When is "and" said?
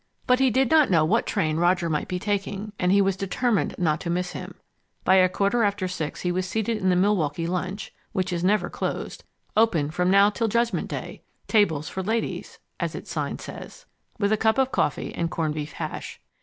2.79-2.91, 15.13-15.29